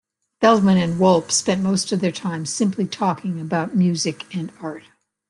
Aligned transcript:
Feldman 0.39 0.79
and 0.79 0.99
Wolpe 0.99 1.29
spent 1.29 1.61
most 1.61 1.91
of 1.91 1.99
their 1.99 2.11
time 2.11 2.47
simply 2.47 2.87
talking 2.87 3.39
about 3.39 3.75
music 3.75 4.35
and 4.35 4.51
art. 4.59 4.85